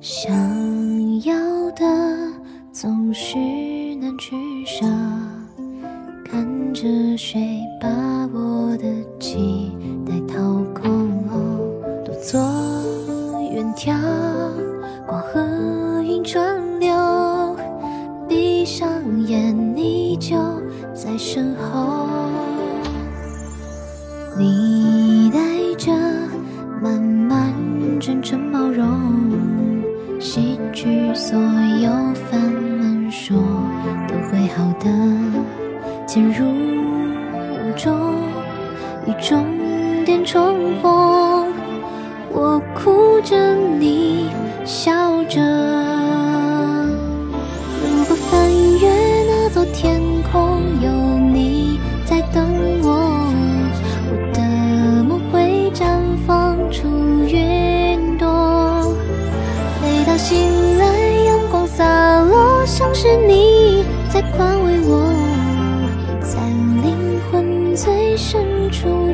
[0.00, 0.32] 想
[1.24, 1.34] 要
[1.72, 1.84] 的
[2.72, 3.36] 总是
[4.00, 4.34] 难取
[4.64, 4.86] 舍，
[6.24, 6.88] 看着
[7.18, 7.86] 谁把
[8.32, 8.86] 我的
[9.18, 9.70] 期
[10.06, 10.40] 待掏
[10.72, 11.22] 空，
[12.02, 12.40] 独坐
[13.52, 13.94] 远眺，
[15.06, 17.54] 光和云川流，
[18.26, 18.88] 闭上
[19.26, 20.34] 眼你就
[20.94, 22.08] 在身后，
[24.38, 24.79] 你
[31.14, 33.36] 所有烦闷，说
[34.08, 34.88] 都会好的。
[36.06, 37.92] 渐入无中，
[39.06, 39.44] 与终
[40.04, 41.52] 点重逢，
[42.32, 44.30] 我哭着，你
[44.64, 45.99] 笑着。
[62.92, 65.10] 是你在宽慰我，
[66.20, 66.38] 在
[66.82, 69.10] 灵魂最深处。